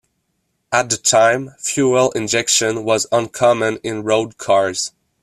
[0.71, 4.93] At the time, fuel injection was uncommon in road cars.